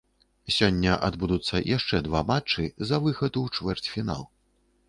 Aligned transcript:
Сёння 0.53 0.95
адбудуцца 1.07 1.61
яшчэ 1.77 2.01
два 2.09 2.21
матчы 2.31 2.67
за 2.93 3.01
выхад 3.07 3.41
у 3.43 3.45
чвэрцьфінал. 3.59 4.29